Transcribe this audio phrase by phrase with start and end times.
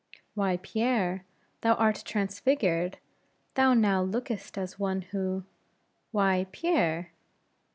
[0.33, 1.25] "Why, Pierre,
[1.61, 2.97] thou art transfigured;
[3.53, 5.43] thou now lookest as one who
[6.09, 7.11] why, Pierre?"